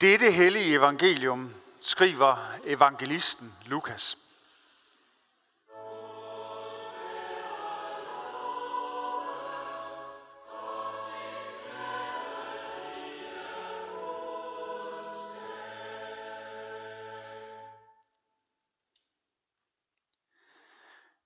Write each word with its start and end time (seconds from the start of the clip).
Dette 0.00 0.30
hellige 0.30 0.74
evangelium 0.74 1.54
skriver 1.80 2.36
evangelisten 2.64 3.54
Lukas. 3.66 4.18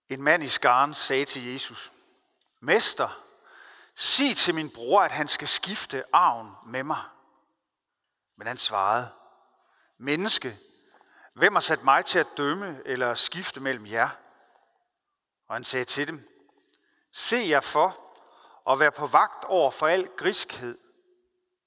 En 0.09 0.23
mand 0.23 0.43
i 0.43 0.49
skaren 0.49 0.95
sagde 0.95 1.25
til 1.25 1.53
Jesus, 1.53 1.93
Mester, 2.61 3.23
sig 3.95 4.37
til 4.37 4.55
min 4.55 4.71
bror, 4.71 5.03
at 5.03 5.13
han 5.13 5.29
skal 5.29 5.49
skifte 5.49 6.05
arven 6.13 6.51
med 6.67 6.83
mig. 6.83 7.03
Men 8.41 8.47
han 8.47 8.59
svarede, 8.59 9.11
Menneske, 9.99 10.59
hvem 11.35 11.55
har 11.55 11.61
sat 11.61 11.85
mig 11.85 12.05
til 12.05 12.19
at 12.19 12.27
dømme 12.37 12.83
eller 12.85 13.15
skifte 13.15 13.61
mellem 13.61 13.87
jer? 13.87 14.09
Og 15.49 15.55
han 15.55 15.65
sagde 15.65 15.85
til 15.85 16.09
dem, 16.09 16.29
Se 17.13 17.37
jer 17.37 17.61
for 17.61 18.01
og 18.65 18.81
vær 18.81 18.91
på 18.91 19.07
vagt 19.07 19.45
over 19.45 19.71
for 19.71 19.87
al 19.87 20.09
griskhed, 20.17 20.79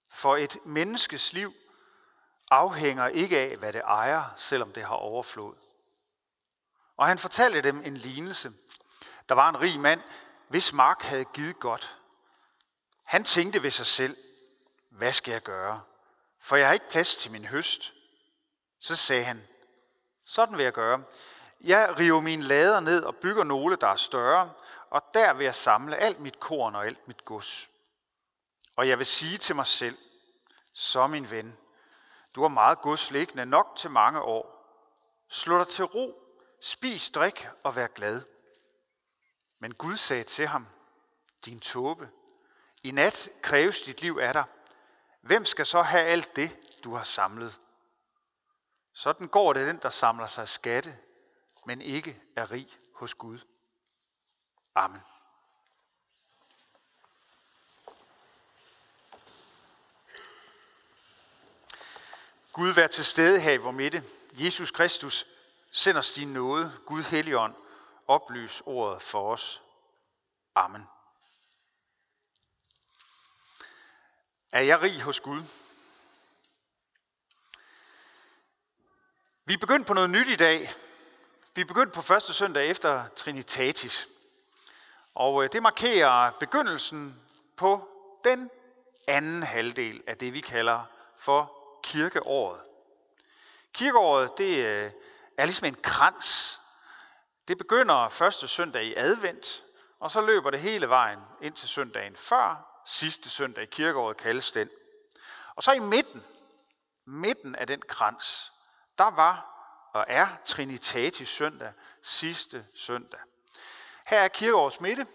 for 0.10 0.38
et 0.38 0.66
menneskes 0.66 1.34
liv 1.34 1.54
afhænger 2.52 3.08
ikke 3.08 3.40
af, 3.40 3.58
hvad 3.58 3.74
det 3.74 3.82
ejer, 3.86 4.24
selvom 4.38 4.74
det 4.74 4.84
har 4.84 4.96
overflod. 4.96 5.56
Og 6.98 7.08
han 7.08 7.20
fortalte 7.20 7.62
dem 7.62 7.82
en 7.86 7.98
lignelse. 7.98 8.54
Der 9.30 9.36
var 9.36 9.50
en 9.50 9.62
rig 9.62 9.80
mand, 9.80 10.02
hvis 10.48 10.74
mark 10.74 11.02
havde 11.02 11.26
givet 11.26 11.60
godt. 11.60 11.98
Han 13.04 13.24
tænkte 13.24 13.64
ved 13.64 13.72
sig 13.72 13.86
selv, 13.86 14.18
hvad 14.90 15.14
skal 15.14 15.32
jeg 15.32 15.42
gøre? 15.42 15.82
For 16.44 16.56
jeg 16.56 16.68
har 16.68 16.74
ikke 16.74 16.90
plads 16.90 17.16
til 17.16 17.32
min 17.32 17.46
høst. 17.46 17.94
Så 18.80 18.96
sagde 18.96 19.24
han, 19.24 19.48
sådan 20.26 20.58
vil 20.58 20.64
jeg 20.64 20.74
gøre. 20.74 21.04
Jeg 21.62 21.96
river 22.00 22.22
mine 22.22 22.44
lader 22.44 22.80
ned 22.80 23.04
og 23.04 23.16
bygger 23.16 23.44
nogle, 23.44 23.76
der 23.76 23.88
er 23.88 23.96
større, 23.96 24.54
og 24.90 25.02
der 25.14 25.34
vil 25.34 25.44
jeg 25.44 25.56
samle 25.56 25.98
alt 25.98 26.20
mit 26.20 26.40
korn 26.40 26.76
og 26.76 26.86
alt 26.86 27.08
mit 27.08 27.26
gods. 27.26 27.70
Og 28.76 28.88
jeg 28.88 28.98
vil 28.98 29.06
sige 29.06 29.38
til 29.38 29.56
mig 29.56 29.66
selv, 29.66 29.98
så 30.74 31.08
min 31.08 31.32
ven, 31.32 31.58
du 32.36 32.42
har 32.42 32.50
meget 32.50 32.82
gods 32.82 33.12
liggende 33.12 33.46
nok 33.46 33.76
til 33.78 33.92
mange 33.92 34.22
år. 34.22 34.66
Slå 35.30 35.58
dig 35.60 35.68
til 35.68 35.86
ro, 35.86 36.24
spis, 36.62 37.10
drik 37.10 37.48
og 37.64 37.76
vær 37.76 37.88
glad. 37.88 38.22
Men 39.60 39.74
Gud 39.74 39.98
sagde 39.98 40.24
til 40.24 40.48
ham, 40.48 40.68
din 41.46 41.60
tåbe, 41.60 42.10
i 42.84 42.92
nat 42.92 43.30
kræves 43.42 43.82
dit 43.82 44.02
liv 44.02 44.20
af 44.22 44.34
dig. 44.34 44.46
Hvem 45.24 45.46
skal 45.46 45.66
så 45.66 45.82
have 45.82 46.04
alt 46.04 46.36
det, 46.36 46.58
du 46.84 46.96
har 46.96 47.04
samlet? 47.04 47.60
Sådan 48.94 49.28
går 49.28 49.54
det 49.54 49.68
den, 49.68 49.78
der 49.78 49.90
samler 49.90 50.28
sig 50.28 50.50
skatte, 50.50 50.98
men 51.66 51.82
ikke 51.82 52.22
er 52.36 52.52
rig 52.52 52.78
hos 52.96 53.16
Gud. 53.16 53.40
Amen. 54.76 55.02
Gud 62.54 62.74
vær 62.74 62.88
til 62.88 63.06
stede 63.06 63.40
her 63.40 63.52
i 63.52 63.58
vor 63.58 63.72
midte. 63.72 64.04
Jesus 64.32 64.72
Kristus, 64.72 65.26
send 65.72 65.98
os 65.98 66.14
din 66.14 66.34
nåde. 66.34 66.80
Gud 66.86 67.04
Helligånd, 67.04 67.56
oplys 68.08 68.62
ordet 68.66 69.02
for 69.02 69.32
os. 69.32 69.64
Amen. 70.56 70.88
Er 74.54 74.62
jeg 74.62 74.82
rig 74.82 75.02
hos 75.02 75.20
Gud? 75.20 75.44
Vi 79.46 79.54
er 79.54 79.58
begyndt 79.58 79.88
på 79.88 79.94
noget 79.94 80.10
nyt 80.10 80.30
i 80.30 80.36
dag. 80.36 80.72
Vi 81.56 81.62
er 81.62 81.66
begyndt 81.66 81.94
på 81.94 82.02
første 82.02 82.34
søndag 82.34 82.70
efter 82.70 83.08
Trinitatis. 83.16 84.08
Og 85.16 85.44
øh, 85.44 85.50
det 85.52 85.64
markerer 85.64 86.32
begyndelsen 86.32 87.22
på 87.58 87.90
den 88.24 88.50
anden 89.08 89.44
halvdel 89.44 90.04
af 90.08 90.18
det, 90.18 90.34
vi 90.34 90.42
kalder 90.42 90.84
for 91.18 91.54
kirkeåret. 91.84 92.62
Kirkeåret, 93.74 94.38
det 94.38 94.66
øh, 94.66 94.92
er 95.38 95.46
ligesom 95.46 95.68
en 95.68 95.78
krans. 95.84 96.60
Det 97.48 97.58
begynder 97.58 98.10
første 98.10 98.48
søndag 98.48 98.84
i 98.84 98.94
advent, 98.98 99.64
og 100.00 100.12
så 100.12 100.22
løber 100.22 100.50
det 100.50 100.60
hele 100.60 100.90
vejen 100.90 101.20
ind 101.42 101.54
til 101.54 101.70
søndagen 101.70 102.16
før, 102.16 102.73
sidste 102.86 103.30
søndag 103.30 103.64
i 103.64 103.68
kirkeåret 103.72 104.18
kaldes 104.18 104.52
den. 104.52 104.70
Og 105.56 105.64
så 105.64 105.72
i 105.72 105.80
midten, 105.80 106.24
midten 107.06 107.56
af 107.56 107.68
den 107.68 107.82
krans, 107.82 108.52
der 108.98 109.12
var 109.12 109.54
og 109.94 110.06
er 110.08 110.28
Trinitatis 110.46 111.30
søndag, 111.30 111.74
sidste 112.02 112.66
søndag. 112.76 113.20
Her 114.08 114.20
er 114.20 114.28
kirkeårets 114.28 114.82
midte. 114.82 115.08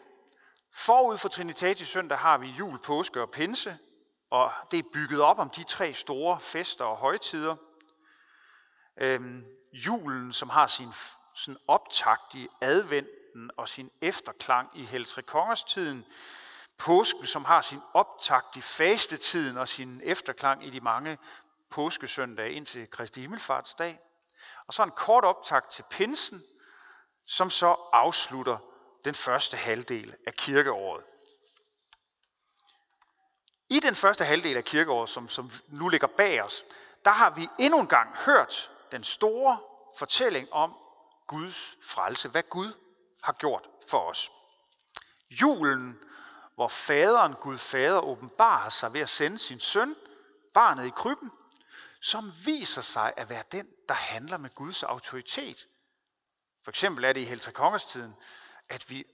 Forud 0.73 1.19
for 1.19 1.29
Trinitatis 1.29 1.89
søndag 1.89 2.19
har 2.19 2.39
vi 2.39 2.47
jul, 2.47 2.79
påske 2.79 3.23
og 3.23 3.31
pinse, 3.31 3.79
og 4.31 4.53
det 4.71 4.79
er 4.79 4.91
bygget 4.93 5.21
op 5.21 5.39
om 5.39 5.51
de 5.51 5.65
tre 5.65 5.95
store 5.95 6.41
fester 6.41 6.85
og 6.85 6.97
højtider. 6.97 7.57
Øhm, 9.01 9.47
julen, 9.73 10.33
som 10.33 10.51
har 10.51 10.67
sin 10.67 10.93
sådan 11.35 11.61
optagt 11.69 12.35
i 12.35 12.49
adventen 12.61 13.51
og 13.57 13.69
sin 13.69 13.91
efterklang 14.01 14.71
i 14.75 14.85
Heltre 14.85 15.23
Kongers 15.23 15.65
tiden, 15.65 16.05
påsken, 16.79 17.27
som 17.27 17.45
har 17.45 17.61
sin 17.61 17.81
optakt 17.95 18.57
i 18.57 18.61
fastetiden 18.61 19.57
og 19.57 19.69
sin 19.69 20.01
efterklang 20.05 20.67
i 20.67 20.71
de 20.71 20.81
mange 20.81 21.19
påskesøndage 21.71 22.53
indtil 22.53 22.91
Kristi 22.91 23.21
Himmelfartsdag. 23.21 24.01
Og 24.67 24.75
så 24.75 24.83
en 24.83 24.91
kort 24.91 25.25
optakt 25.25 25.71
til 25.71 25.85
pinsen, 25.91 26.43
som 27.27 27.51
så 27.51 27.77
afslutter 27.93 28.59
den 29.05 29.15
første 29.15 29.57
halvdel 29.57 30.17
af 30.27 30.35
kirkeåret. 30.35 31.05
I 33.69 33.81
den 33.81 33.95
første 33.95 34.25
halvdel 34.25 34.57
af 34.57 34.65
kirkeåret, 34.65 35.09
som, 35.09 35.29
som 35.29 35.51
nu 35.69 35.89
ligger 35.89 36.07
bag 36.07 36.43
os, 36.43 36.65
der 37.05 37.11
har 37.11 37.31
vi 37.31 37.49
endnu 37.59 37.81
en 37.81 37.87
gang 37.87 38.17
hørt 38.17 38.71
den 38.93 39.05
store 39.05 39.59
fortælling 39.99 40.53
om 40.53 40.75
Guds 41.27 41.77
frelse, 41.83 42.29
hvad 42.29 42.43
Gud 42.43 42.73
har 43.23 43.33
gjort 43.33 43.69
for 43.89 43.99
os. 43.99 44.31
Julen 45.31 45.99
hvor 46.59 46.69
faderen, 46.69 47.35
Gud 47.35 47.59
fader, 47.59 48.01
åbenbarer 48.01 48.69
sig 48.69 48.93
ved 48.93 49.01
at 49.01 49.09
sende 49.09 49.39
sin 49.39 49.61
søn, 49.61 49.97
barnet 50.55 50.87
i 50.87 50.91
krybben, 50.91 51.31
som 52.01 52.33
viser 52.45 52.83
sig 52.83 53.13
at 53.17 53.31
være 53.31 53.43
den, 53.53 53.69
der 53.89 53.95
handler 53.95 54.39
med 54.39 54.51
Guds 54.55 54.83
autoritet. 54.83 55.67
For 56.65 56.71
eksempel 56.71 57.05
er 57.05 57.13
det 57.13 57.21
i 57.21 57.25
Helter 57.25 57.53
Kongestiden, 57.53 58.15
at 58.69 58.91
vi 58.91 59.05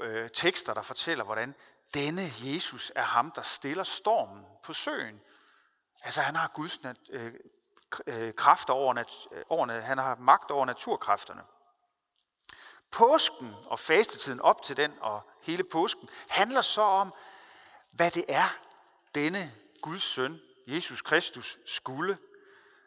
øh, 0.00 0.30
tekster, 0.30 0.74
der 0.74 0.82
fortæller, 0.82 1.24
hvordan 1.24 1.54
denne 1.94 2.32
Jesus 2.42 2.92
er 2.94 3.02
ham, 3.02 3.30
der 3.30 3.42
stiller 3.42 3.84
stormen 3.84 4.44
på 4.64 4.72
søen. 4.72 5.20
Altså 6.02 6.20
han 6.20 6.36
har 6.36 6.50
Guds 6.54 6.82
nat, 6.82 6.98
øh, 7.10 7.34
øh, 8.06 8.34
kræfter 8.34 8.74
over, 8.74 8.94
nat, 8.94 9.10
øh, 9.32 9.42
over, 9.48 9.80
han 9.80 9.98
har 9.98 10.16
magt 10.16 10.50
over 10.50 10.66
naturkræfterne. 10.66 11.42
Påsken 12.90 13.56
og 13.66 13.78
fastetiden 13.78 14.40
op 14.40 14.62
til 14.62 14.76
den 14.76 14.92
og 15.00 15.22
hele 15.42 15.64
påsken 15.64 16.08
handler 16.28 16.60
så 16.60 16.82
om, 16.82 17.14
hvad 17.90 18.10
det 18.10 18.24
er, 18.28 18.58
denne 19.14 19.54
Guds 19.82 20.02
søn, 20.02 20.40
Jesus 20.66 21.02
Kristus, 21.02 21.58
skulle. 21.66 22.18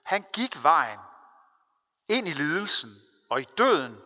Han 0.03 0.25
gik 0.34 0.63
vejen 0.63 1.00
ind 2.09 2.28
i 2.28 2.31
lidelsen 2.31 2.90
og 3.30 3.42
i 3.42 3.46
døden 3.58 3.97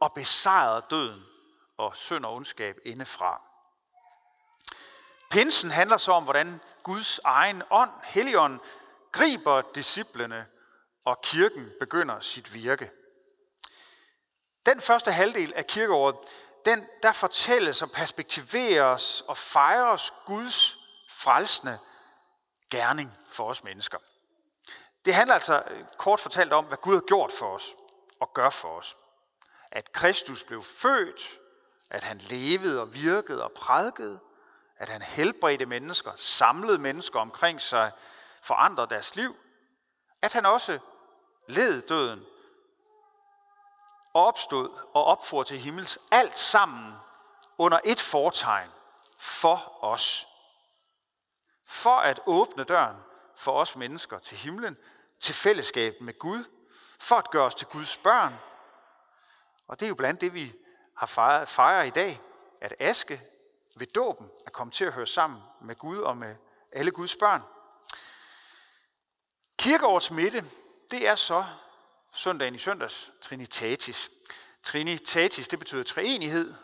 og 0.00 0.12
besejrede 0.14 0.86
døden 0.90 1.22
og 1.76 1.96
synd 1.96 2.24
og 2.24 2.34
ondskab 2.34 2.78
indefra. 2.84 3.42
Pinsen 5.30 5.70
handler 5.70 5.96
så 5.96 6.12
om, 6.12 6.24
hvordan 6.24 6.60
Guds 6.82 7.18
egen 7.18 7.62
ånd, 7.70 7.90
Helligånden, 8.04 8.60
griber 9.12 9.62
disciplene, 9.74 10.46
og 11.04 11.20
kirken 11.22 11.72
begynder 11.80 12.20
sit 12.20 12.54
virke. 12.54 12.90
Den 14.66 14.80
første 14.80 15.12
halvdel 15.12 15.52
af 15.56 15.66
kirkeåret, 15.66 16.16
den, 16.64 16.86
der 17.02 17.12
fortælles 17.12 17.82
og 17.82 17.90
perspektiveres 17.90 19.20
og 19.20 19.36
fejres 19.36 20.12
Guds 20.26 20.76
frelsende 21.10 21.78
gerning 22.70 23.18
for 23.28 23.48
os 23.48 23.64
mennesker. 23.64 23.98
Det 25.04 25.14
handler 25.14 25.34
altså 25.34 25.62
øh, 25.70 25.84
kort 25.98 26.20
fortalt 26.20 26.52
om, 26.52 26.64
hvad 26.64 26.78
Gud 26.78 26.94
har 26.94 27.00
gjort 27.00 27.32
for 27.32 27.54
os 27.54 27.74
og 28.20 28.30
gør 28.34 28.50
for 28.50 28.68
os. 28.68 28.96
At 29.70 29.92
Kristus 29.92 30.44
blev 30.44 30.62
født, 30.62 31.38
at 31.90 32.04
han 32.04 32.18
levede 32.18 32.80
og 32.80 32.94
virkede 32.94 33.44
og 33.44 33.52
prædikede, 33.52 34.20
at 34.76 34.88
han 34.88 35.02
helbredte 35.02 35.66
mennesker, 35.66 36.12
samlede 36.16 36.78
mennesker 36.78 37.20
omkring 37.20 37.60
sig, 37.60 37.92
forandrede 38.42 38.88
deres 38.90 39.16
liv, 39.16 39.36
at 40.22 40.32
han 40.32 40.46
også 40.46 40.78
led 41.48 41.82
døden 41.82 42.26
og 44.14 44.26
opstod 44.26 44.78
og 44.94 45.04
opfor 45.04 45.42
til 45.42 45.58
himmels, 45.58 45.98
alt 46.10 46.38
sammen 46.38 46.94
under 47.58 47.80
et 47.84 48.00
fortegn 48.00 48.70
for 49.18 49.84
os. 49.84 50.26
For 51.66 51.96
at 51.96 52.20
åbne 52.26 52.64
døren 52.64 52.96
for 53.36 53.52
os 53.52 53.76
mennesker 53.76 54.18
til 54.18 54.36
himlen, 54.36 54.76
til 55.20 55.34
fællesskab 55.34 55.94
med 56.00 56.18
Gud, 56.18 56.44
for 57.00 57.16
at 57.16 57.30
gøre 57.30 57.44
os 57.44 57.54
til 57.54 57.66
Guds 57.66 57.96
børn. 57.98 58.34
Og 59.68 59.80
det 59.80 59.86
er 59.86 59.88
jo 59.88 59.94
blandt 59.94 60.20
det, 60.20 60.34
vi 60.34 60.52
har 60.96 61.06
fejret, 61.06 61.48
fejret 61.48 61.86
i 61.86 61.90
dag, 61.90 62.20
at 62.60 62.74
aske 62.78 63.22
ved 63.76 63.86
dåben 63.86 64.30
er 64.46 64.50
kommet 64.50 64.74
til 64.74 64.84
at 64.84 64.92
høre 64.92 65.06
sammen 65.06 65.42
med 65.60 65.76
Gud 65.76 65.98
og 65.98 66.16
med 66.16 66.36
alle 66.72 66.90
Guds 66.90 67.16
børn. 67.16 67.42
Kirkeårets 69.58 70.10
midte, 70.10 70.44
det 70.90 71.08
er 71.08 71.14
så 71.14 71.44
søndagen 72.12 72.54
i 72.54 72.58
søndags, 72.58 73.10
Trinitatis. 73.22 74.10
Trinitatis, 74.62 75.48
det 75.48 75.58
betyder 75.58 75.82
treenighed. 75.82 76.54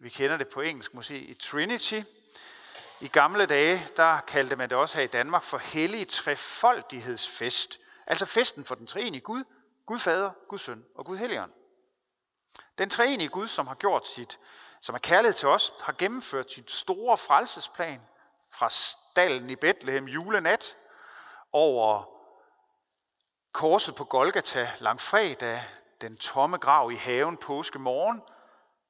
Vi 0.00 0.08
kender 0.08 0.36
det 0.36 0.48
på 0.48 0.60
engelsk 0.60 0.94
måske 0.94 1.18
i 1.18 1.34
Trinity. 1.34 2.02
I 3.00 3.08
gamle 3.08 3.46
dage, 3.46 3.88
der 3.96 4.20
kaldte 4.20 4.56
man 4.56 4.70
det 4.70 4.78
også 4.78 4.96
her 4.96 5.04
i 5.04 5.06
Danmark 5.06 5.42
for 5.42 5.58
hellig 5.58 6.08
trefoldighedsfest. 6.08 7.80
Altså 8.06 8.26
festen 8.26 8.64
for 8.64 8.74
den 8.74 8.86
treenige 8.86 9.20
Gud, 9.20 9.44
Gud 9.86 9.98
Fader, 9.98 10.30
Gud 10.48 10.58
Søn 10.58 10.84
og 10.94 11.06
Gud 11.06 11.16
Helligånd. 11.16 11.52
Den 12.78 12.90
treenige 12.90 13.28
Gud, 13.28 13.46
som 13.46 13.66
har 13.66 13.74
gjort 13.74 14.08
sit, 14.08 14.38
som 14.80 14.94
er 14.94 14.98
kærlighed 14.98 15.34
til 15.34 15.48
os, 15.48 15.72
har 15.80 15.94
gennemført 15.98 16.52
sit 16.52 16.70
store 16.70 17.18
frelsesplan 17.18 18.02
fra 18.50 18.70
stallen 18.70 19.50
i 19.50 19.56
Bethlehem 19.56 20.04
julenat 20.04 20.76
over 21.52 22.11
korset 23.52 23.94
på 23.94 24.04
Golgata 24.04 24.70
langfredag, 24.78 25.64
den 26.00 26.16
tomme 26.16 26.58
grav 26.58 26.92
i 26.92 26.96
haven 26.96 27.36
påske 27.36 27.78
morgen, 27.78 28.22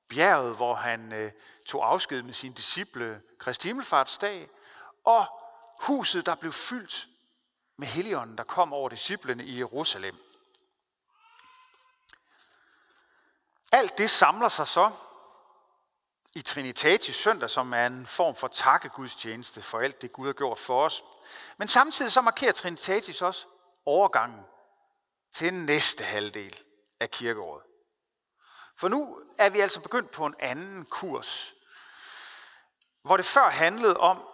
bjerget, 0.09 0.57
hvor 0.57 0.75
han 0.75 1.13
øh, 1.13 1.33
tog 1.67 1.93
afsked 1.93 2.23
med 2.23 2.33
sine 2.33 2.55
disciple 2.55 3.23
Kristi 3.39 3.69
Himmelfartsdag, 3.69 4.49
og 5.05 5.27
huset, 5.81 6.27
der 6.27 6.35
blev 6.35 6.53
fyldt 6.53 7.07
med 7.77 7.87
heligånden, 7.87 8.39
der 8.39 8.45
kom 8.45 8.73
over 8.73 8.89
disciplene 8.89 9.45
i 9.45 9.59
Jerusalem. 9.59 10.17
Alt 13.73 13.99
det 13.99 14.11
samler 14.11 14.49
sig 14.49 14.67
så 14.67 14.91
i 16.35 16.43
Trinitatis 16.43 17.17
søndag, 17.17 17.51
som 17.51 17.73
er 17.73 17.87
en 17.87 18.07
form 18.07 18.37
for 18.37 18.49
takkegudstjeneste 18.49 19.63
for 19.63 19.79
alt 19.79 20.03
det, 20.03 20.13
Gud 20.13 20.27
har 20.27 20.33
gjort 20.33 20.59
for 20.59 20.85
os. 20.85 21.05
Men 21.57 21.69
samtidig 21.69 22.13
så 22.13 22.21
markerer 22.21 22.53
Trinitatis 22.53 23.23
også 23.23 23.47
overgangen 23.87 24.41
til 25.33 25.55
næste 25.55 26.05
halvdel 26.05 26.63
af 27.01 27.11
kirkeåret. 27.11 27.63
For 28.79 28.89
nu 28.89 29.21
er 29.39 29.51
vi 29.51 29.61
altså 29.61 29.81
begyndt 29.81 30.11
på 30.11 30.27
en 30.27 30.35
anden 30.39 30.85
kurs, 30.85 31.55
hvor 33.03 33.17
det 33.17 33.27
før 33.27 33.51
handlede 33.51 33.97
om, 33.97 34.29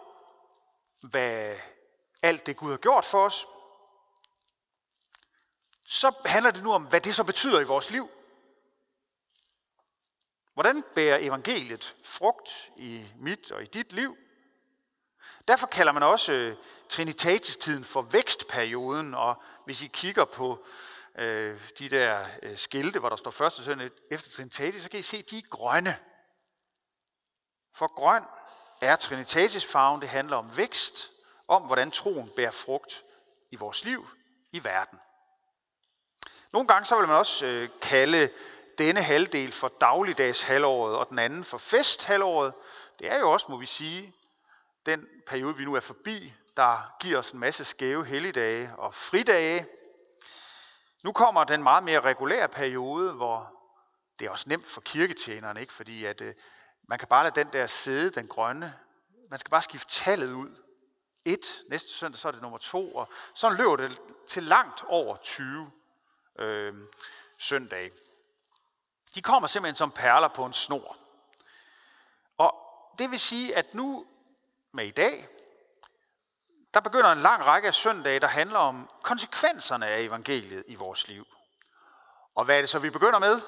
hvad 1.02 1.58
alt 2.22 2.46
det 2.46 2.56
Gud 2.56 2.70
har 2.70 2.78
gjort 2.78 3.04
for 3.04 3.26
os, 3.26 3.46
så 5.88 6.14
handler 6.24 6.50
det 6.50 6.62
nu 6.62 6.72
om, 6.72 6.82
hvad 6.82 7.00
det 7.00 7.14
så 7.14 7.24
betyder 7.24 7.60
i 7.60 7.64
vores 7.64 7.90
liv. 7.90 8.10
Hvordan 10.54 10.84
bærer 10.94 11.18
evangeliet 11.20 11.96
frugt 12.04 12.70
i 12.76 13.06
mit 13.16 13.52
og 13.52 13.62
i 13.62 13.66
dit 13.66 13.92
liv? 13.92 14.16
Derfor 15.48 15.66
kalder 15.66 15.92
man 15.92 16.02
også 16.02 16.32
øh, 16.32 16.56
Trinitatis-tiden 16.88 17.84
for 17.84 18.02
vækstperioden, 18.02 19.14
og 19.14 19.42
hvis 19.64 19.82
I 19.82 19.86
kigger 19.86 20.24
på 20.24 20.64
øh, 21.18 21.60
de 21.78 21.88
der 21.88 22.26
øh, 22.42 22.58
skilte, 22.58 22.98
hvor 22.98 23.08
der 23.08 23.16
står 23.16 23.30
første 23.30 23.64
søndag 23.64 23.90
efter 24.10 24.30
Trinitatis, 24.30 24.82
så 24.82 24.90
kan 24.90 25.00
I 25.00 25.02
se, 25.02 25.16
at 25.16 25.30
de 25.30 25.38
er 25.38 25.42
grønne. 25.50 25.98
For 27.74 27.94
grøn 27.94 28.22
er 28.82 28.96
Trinitatis-farven, 28.96 30.00
det 30.00 30.08
handler 30.08 30.36
om 30.36 30.56
vækst, 30.56 31.10
om 31.48 31.62
hvordan 31.62 31.90
troen 31.90 32.30
bærer 32.36 32.50
frugt 32.50 33.04
i 33.50 33.56
vores 33.56 33.84
liv, 33.84 34.08
i 34.52 34.64
verden. 34.64 34.98
Nogle 36.52 36.68
gange 36.68 36.86
så 36.86 36.98
vil 36.98 37.08
man 37.08 37.16
også 37.16 37.46
øh, 37.46 37.68
kalde 37.82 38.30
denne 38.78 39.02
halvdel 39.02 39.52
for 39.52 39.68
dagligdags 39.80 40.42
halvåret, 40.42 40.96
og 40.96 41.08
den 41.08 41.18
anden 41.18 41.44
for 41.44 41.58
festhalvåret. 41.58 42.52
Det 42.98 43.10
er 43.10 43.18
jo 43.18 43.32
også, 43.32 43.46
må 43.48 43.56
vi 43.56 43.66
sige, 43.66 44.14
den 44.88 45.08
periode, 45.26 45.56
vi 45.56 45.64
nu 45.64 45.74
er 45.74 45.80
forbi, 45.80 46.34
der 46.56 46.96
giver 47.00 47.18
os 47.18 47.30
en 47.30 47.38
masse 47.38 47.64
skæve 47.64 48.04
helligdage 48.04 48.76
og 48.76 48.94
fridage. 48.94 49.66
Nu 51.04 51.12
kommer 51.12 51.44
den 51.44 51.62
meget 51.62 51.84
mere 51.84 52.00
regulære 52.00 52.48
periode, 52.48 53.12
hvor 53.12 53.52
det 54.18 54.26
er 54.26 54.30
også 54.30 54.48
nemt 54.48 54.66
for 54.66 54.80
kirketjenerne, 54.80 55.60
ikke? 55.60 55.72
fordi 55.72 56.04
at, 56.04 56.20
øh, 56.20 56.34
man 56.82 56.98
kan 56.98 57.08
bare 57.08 57.24
lade 57.24 57.40
den 57.40 57.52
der 57.52 57.66
sidde, 57.66 58.10
den 58.10 58.28
grønne, 58.28 58.74
man 59.30 59.38
skal 59.38 59.50
bare 59.50 59.62
skifte 59.62 59.90
tallet 59.90 60.32
ud. 60.32 60.62
Et, 61.24 61.62
næste 61.70 61.90
søndag 61.90 62.18
så 62.18 62.28
er 62.28 62.32
det 62.32 62.42
nummer 62.42 62.58
to, 62.58 62.94
og 62.94 63.08
så 63.34 63.48
løber 63.48 63.76
det 63.76 64.00
til 64.26 64.42
langt 64.42 64.84
over 64.86 65.16
20 65.16 65.70
øh, 66.38 66.74
søndage. 67.38 67.90
De 69.14 69.22
kommer 69.22 69.48
simpelthen 69.48 69.76
som 69.76 69.90
perler 69.90 70.28
på 70.28 70.44
en 70.44 70.52
snor. 70.52 70.96
Og 72.38 72.54
det 72.98 73.10
vil 73.10 73.18
sige, 73.18 73.56
at 73.56 73.74
nu 73.74 74.06
med 74.72 74.86
i 74.86 74.90
dag, 74.90 75.28
der 76.74 76.80
begynder 76.80 77.12
en 77.12 77.18
lang 77.18 77.44
række 77.44 77.68
af 77.68 77.74
søndage, 77.74 78.20
der 78.20 78.26
handler 78.26 78.58
om 78.58 78.90
konsekvenserne 79.02 79.86
af 79.86 80.00
evangeliet 80.00 80.64
i 80.66 80.74
vores 80.74 81.08
liv. 81.08 81.26
Og 82.34 82.44
hvad 82.44 82.56
er 82.56 82.60
det 82.60 82.70
så, 82.70 82.78
vi 82.78 82.90
begynder 82.90 83.18
med? 83.18 83.40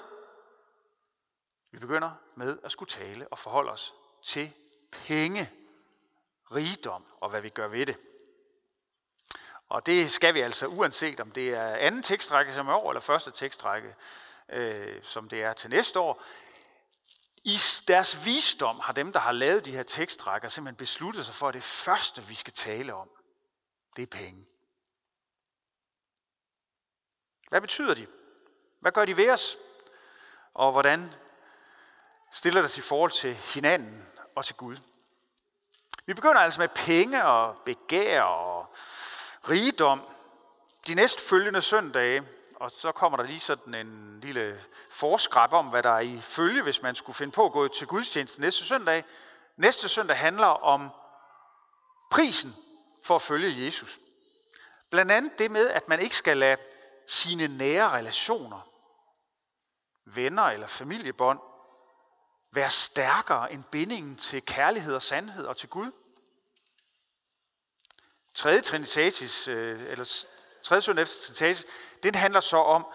Vi 1.73 1.79
begynder 1.79 2.11
med 2.37 2.59
at 2.65 2.73
skulle 2.73 2.91
tale 2.91 3.29
og 3.29 3.39
forholde 3.39 3.71
os 3.71 3.95
til 4.25 4.53
penge, 4.93 5.51
rigdom 6.53 7.05
og 7.21 7.31
hvad 7.31 7.41
vi 7.41 7.49
gør 7.49 7.69
ved 7.69 7.87
det. 7.87 7.97
Og 9.69 9.87
det 9.87 10.11
skal 10.11 10.35
vi 10.35 10.41
altså, 10.41 10.67
uanset 10.67 11.21
om 11.21 11.31
det 11.31 11.55
er 11.55 11.75
anden 11.75 12.03
tekstrække 12.03 12.53
som 12.53 12.69
er 12.69 12.75
år, 12.75 12.91
eller 12.91 13.01
første 13.01 13.31
tekstrække, 13.31 13.95
øh, 14.49 15.03
som 15.03 15.29
det 15.29 15.43
er 15.43 15.53
til 15.53 15.71
næste 15.71 16.01
år. 16.01 16.23
I 17.45 17.59
deres 17.89 18.25
visdom 18.25 18.81
har 18.81 18.93
dem, 18.93 19.13
der 19.13 19.21
har 19.21 19.33
lavet 19.33 19.65
de 19.65 19.71
her 19.71 19.83
tekstrækker, 19.83 20.49
simpelthen 20.49 20.77
besluttet 20.77 21.27
sig 21.27 21.35
for, 21.35 21.49
at 21.49 21.55
det 21.55 21.63
første, 21.63 22.23
vi 22.23 22.35
skal 22.35 22.53
tale 22.53 22.95
om, 22.95 23.11
det 23.97 24.03
er 24.03 24.07
penge. 24.07 24.47
Hvad 27.49 27.61
betyder 27.61 27.95
de? 27.95 28.07
Hvad 28.81 28.93
gør 28.93 29.05
de 29.05 29.17
ved 29.17 29.31
os? 29.31 29.57
Og 30.55 30.73
hvordan 30.73 31.15
stiller 32.33 32.63
det 32.63 32.71
sig 32.71 32.79
i 32.79 32.89
forhold 32.89 33.11
til 33.11 33.35
hinanden 33.35 34.07
og 34.37 34.45
til 34.45 34.55
Gud? 34.55 34.77
Vi 36.07 36.15
begynder 36.15 36.41
altså 36.41 36.61
med 36.61 36.69
penge 36.69 37.25
og 37.25 37.57
begær 37.65 38.23
og 38.23 38.75
rigdom. 39.49 40.03
De 40.87 40.95
næstfølgende 40.95 41.63
søndage, 41.63 42.29
og 42.61 42.71
så 42.71 42.93
kommer 42.93 43.17
der 43.17 43.25
lige 43.25 43.41
sådan 43.41 43.75
en 43.75 44.21
lille 44.21 44.61
forskrab 44.91 45.53
om, 45.53 45.67
hvad 45.67 45.83
der 45.83 45.91
er 45.91 46.01
i 46.01 46.21
følge, 46.21 46.63
hvis 46.63 46.83
man 46.83 46.95
skulle 46.95 47.17
finde 47.17 47.33
på 47.33 47.47
at 47.47 47.53
gå 47.53 47.69
til 47.69 47.87
gudstjeneste 47.87 48.41
næste 48.41 48.65
søndag. 48.65 49.05
Næste 49.57 49.89
søndag 49.89 50.17
handler 50.17 50.47
om 50.47 50.91
prisen 52.11 52.55
for 53.05 53.15
at 53.15 53.23
følge 53.23 53.65
Jesus. 53.65 53.99
Blandt 54.91 55.13
andet 55.13 55.39
det 55.39 55.51
med, 55.51 55.69
at 55.69 55.89
man 55.89 56.01
ikke 56.01 56.17
skal 56.17 56.37
lade 56.37 56.57
sine 57.09 57.49
nære 57.49 57.91
relationer, 57.91 58.69
venner 60.05 60.43
eller 60.43 60.67
familiebånd, 60.67 61.41
være 62.53 62.71
stærkere 62.71 63.53
end 63.53 63.65
bindingen 63.73 64.17
til 64.17 64.45
kærlighed 64.45 64.95
og 64.95 65.03
sandhed 65.03 65.47
og 65.47 65.57
til 65.57 65.69
Gud. 65.69 65.91
Tredje 68.35 68.61
Trinitatis, 68.61 69.49
øh, 69.49 69.81
eller 69.91 70.27
tredje 70.63 70.83
søn 70.83 70.99
efter 70.99 71.27
Trinitatis, 71.27 71.67
den 72.03 72.15
handler 72.15 72.41
så 72.41 72.57
om 72.57 72.87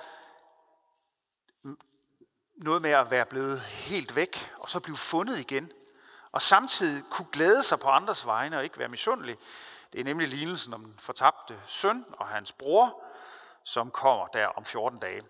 noget 2.58 2.82
med 2.82 2.92
at 2.92 3.12
være 3.12 3.26
blevet 3.26 3.62
helt 3.62 4.16
væk, 4.16 4.52
og 4.60 4.70
så 4.70 4.80
blive 4.80 4.98
fundet 4.98 5.40
igen, 5.40 5.72
og 6.32 6.42
samtidig 6.42 7.04
kunne 7.12 7.28
glæde 7.32 7.64
sig 7.64 7.80
på 7.80 7.88
andres 7.88 8.26
vegne 8.26 8.58
og 8.58 8.64
ikke 8.64 8.80
være 8.80 8.90
misundelig. 8.90 9.38
Det 9.94 10.00
er 10.00 10.04
nemlig 10.04 10.28
lignelsen 10.28 10.74
om 10.74 10.86
den 10.86 10.96
fortabte 11.00 11.62
søn 11.68 12.06
og 12.12 12.28
hans 12.28 12.52
bror, 12.52 13.04
som 13.64 13.92
kommer 13.92 14.28
der 14.28 14.48
om 14.48 14.66
14 14.66 15.00
dage. 15.00 15.22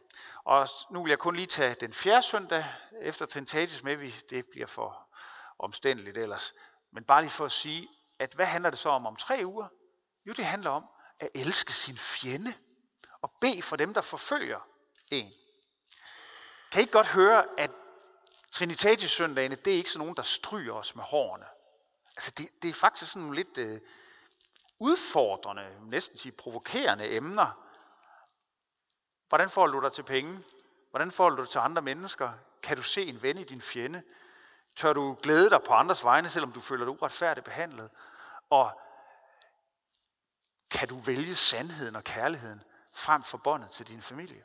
Og 0.43 0.67
nu 0.91 1.03
vil 1.03 1.09
jeg 1.09 1.19
kun 1.19 1.35
lige 1.35 1.47
tage 1.47 1.75
den 1.79 1.93
fjerde 1.93 2.21
søndag 2.21 2.65
efter 3.01 3.25
Tentatis 3.25 3.83
med, 3.83 3.95
vi, 3.95 4.15
det 4.29 4.45
bliver 4.51 4.67
for 4.67 5.07
omstændeligt 5.59 6.17
ellers. 6.17 6.53
Men 6.93 7.03
bare 7.03 7.21
lige 7.21 7.31
for 7.31 7.45
at 7.45 7.51
sige, 7.51 7.87
at 8.19 8.33
hvad 8.33 8.45
handler 8.45 8.69
det 8.69 8.79
så 8.79 8.89
om 8.89 9.05
om 9.05 9.15
tre 9.15 9.41
uger? 9.45 9.67
Jo, 10.25 10.33
det 10.33 10.45
handler 10.45 10.69
om 10.69 10.83
at 11.19 11.29
elske 11.35 11.73
sin 11.73 11.97
fjende 11.97 12.53
og 13.21 13.31
bede 13.41 13.61
for 13.61 13.75
dem, 13.75 13.93
der 13.93 14.01
forfølger 14.01 14.59
en. 15.11 15.31
Kan 16.71 16.83
I 16.83 16.85
godt 16.85 17.07
høre, 17.07 17.45
at 17.57 17.71
Trinitatis 18.51 19.11
søndagene, 19.11 19.55
det 19.55 19.73
er 19.73 19.77
ikke 19.77 19.89
sådan 19.89 19.99
nogen, 19.99 20.15
der 20.15 20.21
stryger 20.21 20.73
os 20.73 20.95
med 20.95 21.03
hårene. 21.03 21.45
Altså 22.15 22.31
det, 22.37 22.49
det 22.61 22.69
er 22.69 22.73
faktisk 22.73 23.11
sådan 23.11 23.21
nogle 23.21 23.35
lidt 23.35 23.57
øh, 23.57 23.81
udfordrende, 24.79 25.77
næsten 25.81 26.17
sige 26.17 26.31
provokerende 26.31 27.11
emner. 27.11 27.65
Hvordan 29.29 29.49
får 29.49 29.67
du 29.67 29.81
dig 29.81 29.91
til 29.91 30.03
penge? 30.03 30.43
Hvordan 30.89 31.11
får 31.11 31.29
du 31.29 31.41
dig 31.41 31.49
til 31.49 31.59
andre 31.59 31.81
mennesker? 31.81 32.31
Kan 32.63 32.77
du 32.77 32.83
se 32.83 33.05
en 33.05 33.21
ven 33.21 33.37
i 33.37 33.43
din 33.43 33.61
fjende? 33.61 34.03
Tør 34.75 34.93
du 34.93 35.17
glæde 35.23 35.49
dig 35.49 35.63
på 35.63 35.73
andres 35.73 36.03
vegne, 36.03 36.29
selvom 36.29 36.51
du 36.51 36.59
føler 36.59 36.85
dig 36.85 36.93
uretfærdigt 36.93 37.45
behandlet? 37.45 37.89
Og 38.49 38.81
kan 40.71 40.87
du 40.87 40.99
vælge 40.99 41.35
sandheden 41.35 41.95
og 41.95 42.03
kærligheden 42.03 42.63
frem 42.93 43.23
for 43.23 43.37
båndet 43.37 43.69
til 43.71 43.87
din 43.87 44.01
familie? 44.01 44.43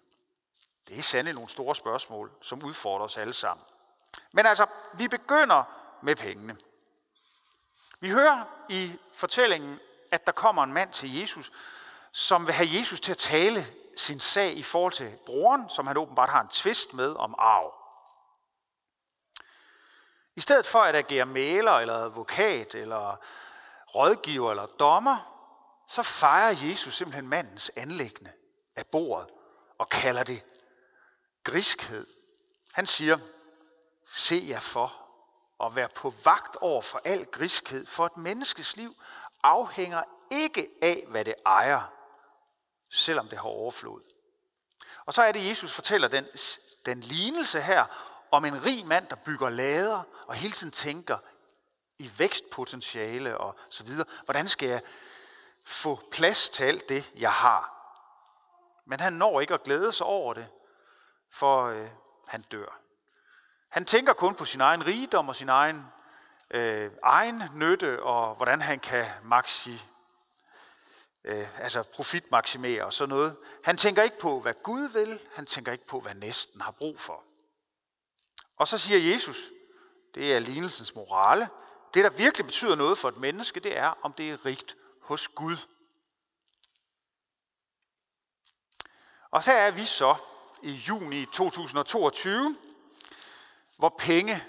Det 0.88 0.98
er 0.98 1.02
sandelig 1.02 1.34
nogle 1.34 1.48
store 1.48 1.76
spørgsmål, 1.76 2.32
som 2.42 2.64
udfordrer 2.64 3.04
os 3.04 3.16
alle 3.16 3.32
sammen. 3.32 3.66
Men 4.32 4.46
altså, 4.46 4.66
vi 4.94 5.08
begynder 5.08 5.64
med 6.02 6.16
pengene. 6.16 6.56
Vi 8.00 8.10
hører 8.10 8.44
i 8.68 8.98
fortællingen, 9.14 9.80
at 10.10 10.26
der 10.26 10.32
kommer 10.32 10.64
en 10.64 10.72
mand 10.72 10.92
til 10.92 11.18
Jesus, 11.18 11.52
som 12.12 12.46
vil 12.46 12.54
have 12.54 12.68
Jesus 12.78 13.00
til 13.00 13.12
at 13.12 13.18
tale 13.18 13.66
sin 13.96 14.20
sag 14.20 14.56
i 14.56 14.62
forhold 14.62 14.92
til 14.92 15.18
broren, 15.26 15.68
som 15.68 15.86
han 15.86 15.96
åbenbart 15.96 16.30
har 16.30 16.40
en 16.40 16.48
tvist 16.48 16.94
med 16.94 17.14
om 17.16 17.34
arv. 17.38 17.74
I 20.36 20.40
stedet 20.40 20.66
for 20.66 20.78
at 20.78 20.96
agere 20.96 21.26
maler 21.26 21.72
eller 21.72 21.94
advokat 21.94 22.74
eller 22.74 23.16
rådgiver 23.94 24.50
eller 24.50 24.66
dommer, 24.66 25.39
så 25.90 26.02
fejrer 26.02 26.68
Jesus 26.68 26.97
simpelthen 26.97 27.28
mandens 27.28 27.70
anlæggende 27.76 28.32
af 28.76 28.87
bordet 28.87 29.28
og 29.78 29.88
kalder 29.88 30.23
det 30.23 30.42
griskhed. 31.44 32.06
Han 32.73 32.87
siger, 32.87 33.18
se 34.12 34.44
jer 34.49 34.61
for 34.61 35.11
og 35.59 35.76
vær 35.76 35.87
på 35.87 36.14
vagt 36.25 36.56
over 36.56 36.82
for 36.82 37.00
al 37.04 37.25
griskhed, 37.25 37.87
for 37.87 38.06
et 38.06 38.16
menneskes 38.16 38.76
liv 38.76 38.94
afhænger 39.42 40.02
ikke 40.30 40.68
af, 40.82 41.04
hvad 41.09 41.25
det 41.25 41.35
ejer, 41.47 41.92
selvom 42.90 43.28
det 43.28 43.38
har 43.38 43.49
overflod. 43.49 44.00
Og 45.06 45.14
så 45.14 45.23
er 45.23 45.32
det, 45.32 45.49
Jesus 45.49 45.73
fortæller 45.73 46.09
den, 46.09 46.26
den 46.87 47.00
lignelse 47.00 47.61
her 47.61 47.87
om 48.30 48.44
en 48.44 48.64
rig 48.64 48.87
mand, 48.87 49.06
der 49.06 49.16
bygger 49.16 49.49
lader 49.49 50.02
og 50.26 50.35
hele 50.35 50.52
tiden 50.52 50.73
tænker 50.73 51.18
i 51.99 52.11
vækstpotentiale 52.18 53.38
og 53.38 53.56
så 53.70 53.85
videre. 53.85 54.06
Hvordan 54.25 54.49
skal 54.49 54.68
jeg 54.68 54.82
få 55.66 56.00
plads 56.10 56.50
til 56.50 56.64
alt 56.64 56.88
det, 56.88 57.12
jeg 57.16 57.32
har? 57.32 57.76
Men 58.86 59.00
han 59.00 59.12
når 59.12 59.40
ikke 59.40 59.54
at 59.54 59.62
glæde 59.62 59.92
sig 59.92 60.06
over 60.06 60.34
det, 60.34 60.48
for 61.30 61.64
øh, 61.66 61.88
han 62.28 62.42
dør. 62.42 62.80
Han 63.68 63.84
tænker 63.84 64.12
kun 64.12 64.34
på 64.34 64.44
sin 64.44 64.60
egen 64.60 64.86
rigdom 64.86 65.28
og 65.28 65.36
sin 65.36 65.48
egen, 65.48 65.84
øh, 66.50 66.90
egen 67.02 67.42
nytte, 67.54 68.02
og 68.02 68.34
hvordan 68.34 68.60
han 68.60 68.80
kan 68.80 69.06
maxi, 69.24 69.84
øh, 71.24 71.62
altså 71.62 71.82
profitmaksimere 71.82 72.84
og 72.84 72.92
sådan 72.92 73.08
noget. 73.08 73.36
Han 73.64 73.76
tænker 73.76 74.02
ikke 74.02 74.18
på, 74.18 74.40
hvad 74.40 74.54
Gud 74.62 74.88
vil. 74.88 75.20
Han 75.34 75.46
tænker 75.46 75.72
ikke 75.72 75.86
på, 75.86 76.00
hvad 76.00 76.14
næsten 76.14 76.60
har 76.60 76.70
brug 76.70 77.00
for. 77.00 77.24
Og 78.56 78.68
så 78.68 78.78
siger 78.78 79.12
Jesus, 79.12 79.50
det 80.14 80.34
er 80.34 80.38
lignelsens 80.38 80.94
morale. 80.94 81.48
Det, 81.94 82.04
der 82.04 82.10
virkelig 82.10 82.46
betyder 82.46 82.74
noget 82.74 82.98
for 82.98 83.08
et 83.08 83.16
menneske, 83.16 83.60
det 83.60 83.78
er, 83.78 83.98
om 84.02 84.12
det 84.12 84.30
er 84.30 84.46
rigt 84.46 84.76
hos 85.10 85.28
Gud. 85.28 85.56
Og 89.30 89.44
så 89.44 89.52
er 89.52 89.70
vi 89.70 89.84
så 89.84 90.16
i 90.62 90.72
juni 90.72 91.26
2022, 91.26 92.56
hvor 93.78 93.94
penge 93.98 94.44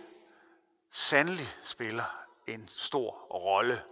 sandelig 0.91 1.45
spiller 1.63 2.25
en 2.47 2.67
stor 2.67 3.11
rolle. 3.11 3.83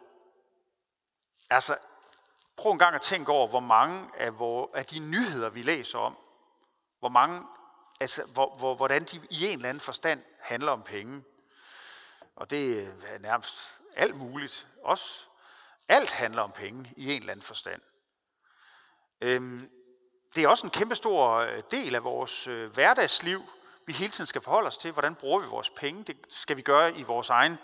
Altså, 1.49 1.77
prøv 2.57 2.71
en 2.71 2.79
gang 2.79 2.95
at 2.95 3.01
tænke 3.01 3.31
over, 3.31 3.47
hvor 3.47 3.59
mange 3.59 4.09
af, 4.17 4.31
hvor, 4.31 4.71
af 4.73 4.85
de 4.85 4.99
nyheder, 4.99 5.49
vi 5.49 5.61
læser 5.61 5.99
om, 5.99 6.17
hvor 6.99 7.09
mange, 7.09 7.47
altså, 7.99 8.23
hvor, 8.23 8.55
hvor, 8.57 8.75
hvordan 8.75 9.03
de 9.03 9.27
i 9.29 9.45
en 9.45 9.53
eller 9.53 9.69
anden 9.69 9.81
forstand 9.81 10.23
handler 10.39 10.71
om 10.71 10.83
penge. 10.83 11.23
Og 12.35 12.49
det 12.49 12.88
er 13.03 13.17
nærmest 13.19 13.79
alt 13.95 14.15
muligt. 14.15 14.67
Også 14.83 15.28
alt 15.89 16.12
handler 16.12 16.41
om 16.41 16.51
penge 16.51 16.93
i 16.98 17.12
en 17.12 17.19
eller 17.19 17.31
anden 17.31 17.46
forstand. 17.46 17.81
Øhm, 19.22 19.69
det 20.36 20.43
er 20.43 20.48
også 20.48 20.65
en 20.67 20.72
kæmpe 20.72 20.96
stor 20.96 21.36
øh, 21.36 21.62
del 21.72 21.96
af 21.96 22.03
vores 22.03 22.48
øh, 22.48 22.74
hverdagsliv, 22.74 23.41
vi 23.88 23.93
hele 23.93 24.12
tiden 24.12 24.27
skal 24.27 24.41
forholde 24.41 24.67
os 24.67 24.77
til. 24.77 24.91
Hvordan 24.91 25.15
bruger 25.15 25.39
vi 25.39 25.48
vores 25.48 25.69
penge? 25.69 26.03
Det 26.03 26.17
skal 26.29 26.58
vi 26.58 26.62
gøre 26.62 26.98
i 26.98 27.03
vores 27.03 27.29
egen 27.29 27.58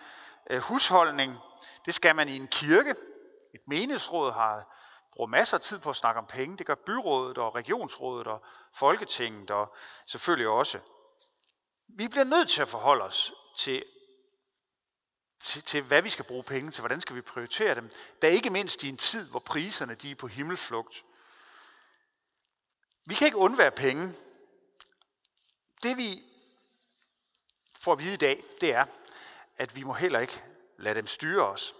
øh, 0.49 0.61
husholdning. 0.61 1.37
Det 1.85 1.95
skal 1.95 2.15
man 2.15 2.29
i 2.29 2.35
en 2.35 2.47
kirke. 2.47 2.95
Et 3.53 3.61
menighedsråd 3.67 4.31
har 4.31 4.75
bruger 5.15 5.27
masser 5.27 5.57
af 5.57 5.61
tid 5.61 5.79
på 5.79 5.89
at 5.89 5.95
snakke 5.95 6.19
om 6.19 6.25
penge. 6.27 6.57
Det 6.57 6.65
gør 6.65 6.75
byrådet 6.75 7.37
og 7.37 7.55
regionsrådet 7.55 8.27
og 8.27 8.45
Folketinget 8.73 9.51
og 9.51 9.75
selvfølgelig 10.07 10.47
også. 10.47 10.79
Vi 11.87 12.07
bliver 12.07 12.23
nødt 12.23 12.49
til 12.49 12.61
at 12.61 12.67
forholde 12.67 13.03
os 13.03 13.33
til, 13.57 13.83
til, 15.45 15.63
til 15.63 15.83
hvad 15.83 16.01
vi 16.01 16.09
skal 16.09 16.25
bruge 16.25 16.43
penge 16.43 16.71
til, 16.71 16.81
hvordan 16.81 17.01
skal 17.01 17.15
vi 17.15 17.21
prioritere 17.21 17.75
dem. 17.75 17.91
da 18.21 18.27
ikke 18.27 18.49
mindst 18.49 18.83
i 18.83 18.89
en 18.89 18.97
tid, 18.97 19.29
hvor 19.29 19.39
priserne 19.39 19.95
de 19.95 20.11
er 20.11 20.15
på 20.15 20.27
himmelflugt. 20.27 21.05
Vi 23.05 23.15
kan 23.15 23.25
ikke 23.25 23.37
undvære 23.37 23.71
penge. 23.71 24.13
Det 25.83 25.97
vi 25.97 26.23
får 27.79 27.91
at 27.91 27.99
vide 27.99 28.13
i 28.13 28.17
dag, 28.17 28.43
det 28.61 28.73
er, 28.73 28.85
at 29.57 29.75
vi 29.75 29.83
må 29.83 29.93
heller 29.93 30.19
ikke 30.19 30.43
lade 30.77 30.95
dem 30.95 31.07
styre 31.07 31.47
os. 31.47 31.75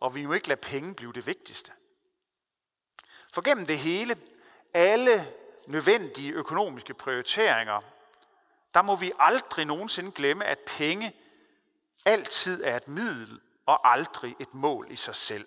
Og 0.00 0.14
vi 0.14 0.26
må 0.26 0.32
ikke 0.32 0.48
lade 0.48 0.60
penge 0.60 0.94
blive 0.94 1.12
det 1.12 1.26
vigtigste. 1.26 1.72
For 3.32 3.40
gennem 3.40 3.66
det 3.66 3.78
hele, 3.78 4.16
alle 4.74 5.32
nødvendige 5.66 6.32
økonomiske 6.32 6.94
prioriteringer, 6.94 7.80
der 8.74 8.82
må 8.82 8.96
vi 8.96 9.12
aldrig 9.18 9.64
nogensinde 9.64 10.12
glemme, 10.12 10.44
at 10.44 10.58
penge 10.58 11.16
altid 12.08 12.64
er 12.64 12.76
et 12.76 12.88
middel 12.88 13.40
og 13.66 13.92
aldrig 13.92 14.36
et 14.40 14.54
mål 14.54 14.86
i 14.90 14.96
sig 14.96 15.14
selv. 15.14 15.46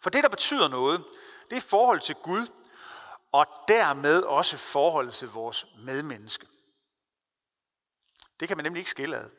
For 0.00 0.10
det, 0.10 0.22
der 0.22 0.28
betyder 0.28 0.68
noget, 0.68 1.04
det 1.50 1.56
er 1.56 1.60
forhold 1.60 2.00
til 2.00 2.14
Gud, 2.14 2.46
og 3.32 3.46
dermed 3.68 4.22
også 4.22 4.56
forholdet 4.56 5.14
til 5.14 5.28
vores 5.28 5.66
medmenneske. 5.78 6.46
Det 8.40 8.48
kan 8.48 8.56
man 8.56 8.64
nemlig 8.64 8.80
ikke 8.80 8.90
skille 8.90 9.16
ad. 9.16 9.30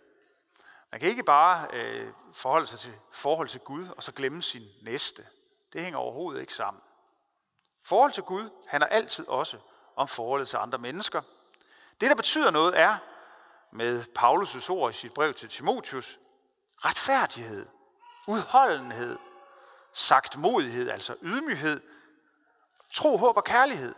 Man 0.92 1.00
kan 1.00 1.10
ikke 1.10 1.24
bare 1.24 1.68
øh, 1.74 2.14
forholde 2.34 2.68
sig 2.68 2.80
til 2.80 2.94
forhold 3.12 3.48
til 3.48 3.60
Gud, 3.60 3.88
og 3.98 4.04
så 4.04 4.12
glemme 4.12 4.42
sin 4.42 4.68
næste. 4.82 5.26
Det 5.74 5.82
hænger 5.82 6.00
overhovedet 6.00 6.42
ikke 6.42 6.54
sammen. 6.54 6.84
Forhold 7.84 8.12
til 8.12 8.24
Gud 8.24 8.50
handler 8.68 8.88
altid 8.88 9.28
også 9.28 9.58
om 9.96 10.08
forholdet 10.08 10.48
til 10.48 10.58
andre 10.58 10.78
mennesker. 10.78 11.22
Det, 12.02 12.10
der 12.10 12.16
betyder 12.16 12.52
noget, 12.52 12.80
er, 12.80 12.98
med 13.72 14.06
Paulus' 14.20 14.70
ord 14.70 14.94
i 14.94 14.98
sit 14.98 15.14
brev 15.14 15.34
til 15.34 15.50
Timotius, 15.50 16.20
retfærdighed, 16.78 17.70
udholdenhed, 18.28 19.20
sagt 19.94 20.38
modighed, 20.38 20.90
altså 20.90 21.16
ydmyghed, 21.22 21.82
tro, 22.94 23.18
håb 23.18 23.38
og 23.38 23.44
kærlighed. 23.44 23.96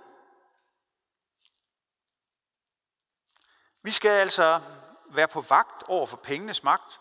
Vi 3.83 3.91
skal 3.91 4.09
altså 4.09 4.61
være 5.09 5.27
på 5.27 5.41
vagt 5.41 5.83
over 5.87 6.07
for 6.07 6.17
pengenes 6.17 6.63
magt, 6.63 6.99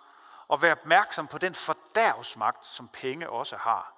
og 0.49 0.63
være 0.63 0.73
opmærksom 0.73 1.27
på 1.27 1.39
den 1.39 1.55
fordærvsmagt, 1.55 2.67
som 2.67 2.89
penge 2.89 3.31
også 3.31 3.57
har. 3.57 3.95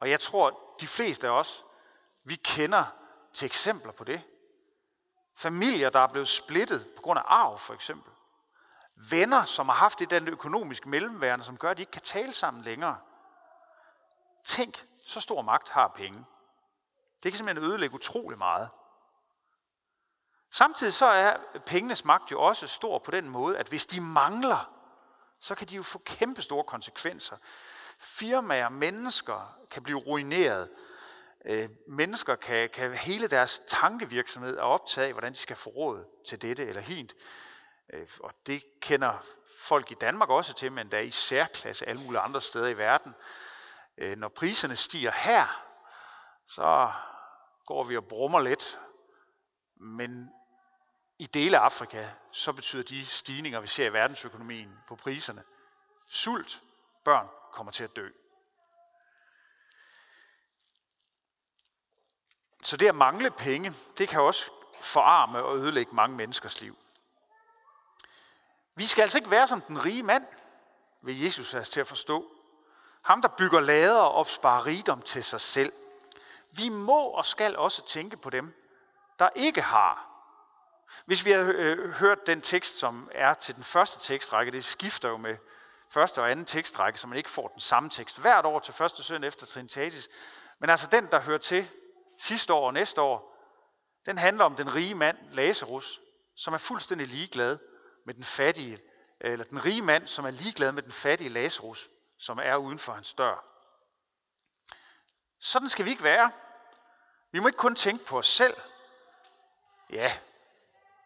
Og 0.00 0.10
jeg 0.10 0.20
tror, 0.20 0.76
de 0.80 0.86
fleste 0.86 1.26
af 1.26 1.32
os, 1.32 1.64
vi 2.24 2.34
kender 2.34 2.84
til 3.32 3.46
eksempler 3.46 3.92
på 3.92 4.04
det. 4.04 4.22
Familier, 5.38 5.90
der 5.90 6.00
er 6.00 6.06
blevet 6.06 6.28
splittet 6.28 6.86
på 6.96 7.02
grund 7.02 7.18
af 7.18 7.22
arv, 7.26 7.58
for 7.58 7.74
eksempel. 7.74 8.12
Venner, 9.10 9.44
som 9.44 9.68
har 9.68 9.76
haft 9.76 9.98
det 9.98 10.10
den 10.10 10.28
økonomiske 10.28 10.88
mellemværende, 10.88 11.44
som 11.44 11.56
gør, 11.56 11.70
at 11.70 11.76
de 11.76 11.82
ikke 11.82 11.92
kan 11.92 12.02
tale 12.02 12.32
sammen 12.32 12.62
længere. 12.62 12.98
Tænk, 14.44 14.86
så 15.06 15.20
stor 15.20 15.42
magt 15.42 15.70
har 15.70 15.88
penge. 15.88 16.24
Det 17.22 17.32
kan 17.32 17.36
simpelthen 17.36 17.70
ødelægge 17.70 17.94
utrolig 17.94 18.38
meget. 18.38 18.70
Samtidig 20.50 20.94
så 20.94 21.06
er 21.06 21.36
pengenes 21.66 22.04
magt 22.04 22.30
jo 22.30 22.42
også 22.42 22.66
stor 22.66 22.98
på 22.98 23.10
den 23.10 23.28
måde, 23.28 23.58
at 23.58 23.68
hvis 23.68 23.86
de 23.86 24.00
mangler, 24.00 24.72
så 25.40 25.54
kan 25.54 25.66
de 25.66 25.76
jo 25.76 25.82
få 25.82 25.98
kæmpe 25.98 26.42
store 26.42 26.64
konsekvenser. 26.64 27.36
Firmaer, 27.98 28.68
mennesker 28.68 29.56
kan 29.70 29.82
blive 29.82 29.98
ruineret. 29.98 30.70
Øh, 31.48 31.68
mennesker 31.86 32.36
kan, 32.36 32.70
kan 32.70 32.94
hele 32.94 33.28
deres 33.28 33.62
tankevirksomhed 33.66 34.58
er 34.58 34.62
optaget 34.62 35.06
af, 35.06 35.12
hvordan 35.12 35.32
de 35.32 35.38
skal 35.38 35.56
få 35.56 35.70
råd 35.70 36.22
til 36.26 36.42
dette 36.42 36.66
eller 36.66 36.80
hint. 36.80 37.14
Øh, 37.92 38.08
og 38.20 38.32
det 38.46 38.64
kender 38.80 39.24
folk 39.58 39.90
i 39.90 39.94
Danmark 39.94 40.28
også 40.30 40.54
til, 40.54 40.72
men 40.72 40.90
der 40.90 40.96
er 40.96 41.02
i 41.02 41.10
særklasse 41.10 41.88
alle 41.88 42.02
mulige 42.02 42.20
andre 42.20 42.40
steder 42.40 42.68
i 42.68 42.78
verden. 42.78 43.14
Øh, 43.98 44.18
når 44.18 44.28
priserne 44.28 44.76
stiger 44.76 45.10
her, 45.10 45.64
så 46.46 46.92
går 47.66 47.84
vi 47.84 47.96
og 47.96 48.04
brummer 48.04 48.40
lidt. 48.40 48.80
Men 49.80 50.30
i 51.18 51.26
dele 51.26 51.58
af 51.58 51.62
Afrika, 51.62 52.08
så 52.32 52.52
betyder 52.52 52.82
de 52.82 53.06
stigninger, 53.06 53.60
vi 53.60 53.66
ser 53.66 53.86
i 53.86 53.92
verdensøkonomien 53.92 54.78
på 54.88 54.96
priserne, 54.96 55.42
sult, 56.10 56.62
børn 57.04 57.28
kommer 57.52 57.72
til 57.72 57.84
at 57.84 57.96
dø. 57.96 58.08
Så 62.68 62.76
det 62.76 62.88
at 62.88 62.94
mangle 62.94 63.30
penge, 63.30 63.72
det 63.98 64.08
kan 64.08 64.20
også 64.20 64.50
forarme 64.82 65.42
og 65.42 65.58
ødelægge 65.58 65.94
mange 65.94 66.16
menneskers 66.16 66.60
liv. 66.60 66.76
Vi 68.74 68.86
skal 68.86 69.02
altså 69.02 69.18
ikke 69.18 69.30
være 69.30 69.48
som 69.48 69.60
den 69.60 69.84
rige 69.84 70.02
mand, 70.02 70.26
vil 71.02 71.22
Jesus 71.22 71.52
have 71.52 71.64
til 71.64 71.80
at 71.80 71.86
forstå. 71.86 72.30
Ham, 73.02 73.22
der 73.22 73.28
bygger 73.28 73.60
lader 73.60 74.00
og 74.00 74.14
opsparer 74.14 74.66
rigdom 74.66 75.02
til 75.02 75.24
sig 75.24 75.40
selv. 75.40 75.72
Vi 76.50 76.68
må 76.68 77.00
og 77.00 77.26
skal 77.26 77.56
også 77.56 77.86
tænke 77.86 78.16
på 78.16 78.30
dem, 78.30 78.54
der 79.18 79.28
ikke 79.34 79.62
har. 79.62 80.08
Hvis 81.06 81.24
vi 81.24 81.30
har 81.30 81.52
øh, 81.54 81.92
hørt 81.92 82.26
den 82.26 82.40
tekst, 82.40 82.78
som 82.78 83.10
er 83.12 83.34
til 83.34 83.54
den 83.54 83.64
første 83.64 84.00
tekstrække, 84.00 84.52
det 84.52 84.64
skifter 84.64 85.08
jo 85.08 85.16
med 85.16 85.36
første 85.88 86.20
og 86.20 86.30
anden 86.30 86.44
tekstrække, 86.44 87.00
så 87.00 87.06
man 87.06 87.18
ikke 87.18 87.30
får 87.30 87.48
den 87.48 87.60
samme 87.60 87.90
tekst 87.90 88.20
hvert 88.20 88.44
år 88.44 88.58
til 88.58 88.74
første 88.74 89.02
søndag 89.02 89.28
efter 89.28 89.46
Trinitatis. 89.46 90.08
Men 90.58 90.70
altså 90.70 90.88
den, 90.92 91.06
der 91.10 91.20
hører 91.20 91.38
til 91.38 91.68
sidste 92.18 92.52
år 92.52 92.66
og 92.66 92.74
næste 92.74 93.00
år, 93.00 93.34
den 94.06 94.18
handler 94.18 94.44
om 94.44 94.56
den 94.56 94.74
rige 94.74 94.94
mand, 94.94 95.18
Lazarus, 95.32 96.00
som 96.36 96.54
er 96.54 96.58
fuldstændig 96.58 97.06
ligeglad 97.06 97.58
med 98.06 98.14
den 98.14 98.24
fattige, 98.24 98.78
eller 99.20 99.44
den 99.44 99.64
rige 99.64 99.82
mand, 99.82 100.06
som 100.06 100.24
er 100.24 100.30
ligeglad 100.30 100.72
med 100.72 100.82
den 100.82 100.92
fattige 100.92 101.30
Lazarus, 101.30 101.88
som 102.18 102.38
er 102.42 102.56
uden 102.56 102.78
for 102.78 102.92
hans 102.92 103.14
dør. 103.14 103.44
Sådan 105.40 105.68
skal 105.68 105.84
vi 105.84 105.90
ikke 105.90 106.02
være. 106.02 106.30
Vi 107.32 107.38
må 107.38 107.48
ikke 107.48 107.58
kun 107.58 107.74
tænke 107.74 108.04
på 108.04 108.18
os 108.18 108.26
selv, 108.26 108.54
ja, 109.90 110.18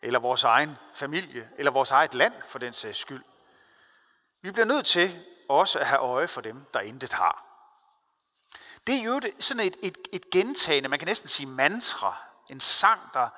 eller 0.03 0.19
vores 0.19 0.45
egen 0.45 0.77
familie, 0.95 1.51
eller 1.59 1.73
vores 1.73 1.91
eget 1.91 2.15
land 2.15 2.35
for 2.43 2.59
den 2.59 2.73
sags 2.73 2.99
skyld. 2.99 3.25
Vi 4.43 4.51
bliver 4.51 4.67
nødt 4.67 4.87
til 4.87 5.27
også 5.49 5.79
at 5.79 5.87
have 5.87 6.01
øje 6.01 6.29
for 6.29 6.41
dem, 6.41 6.65
der 6.75 6.81
intet 6.81 7.13
har. 7.13 7.52
Det 8.87 8.95
er 8.95 9.03
jo 9.03 9.21
sådan 9.41 9.67
et, 9.67 9.77
et, 9.83 9.99
et 10.13 10.31
gentagende, 10.31 10.89
man 10.89 10.99
kan 10.99 11.09
næsten 11.09 11.29
sige 11.29 11.47
mantra, 11.47 12.17
en 12.51 12.61
sang, 12.61 13.01
der, 13.15 13.29